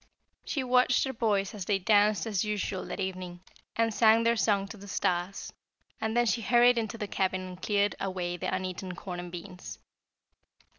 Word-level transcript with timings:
She 0.43 0.63
watched 0.63 1.03
her 1.03 1.13
boys 1.13 1.53
as 1.53 1.65
they 1.65 1.77
danced 1.77 2.25
as 2.25 2.43
usual 2.43 2.83
that 2.87 2.99
evening 2.99 3.41
and 3.75 3.93
sang 3.93 4.23
their 4.23 4.35
song 4.35 4.67
to 4.69 4.77
the 4.77 4.87
stars; 4.87 5.53
and 6.01 6.17
then 6.17 6.25
she 6.25 6.41
hurried 6.41 6.79
into 6.79 6.97
the 6.97 7.07
cabin 7.07 7.41
and 7.41 7.61
cleared 7.61 7.93
away 7.99 8.35
the 8.35 8.51
uneaten 8.51 8.95
corn 8.95 9.19
and 9.19 9.31
beans. 9.31 9.77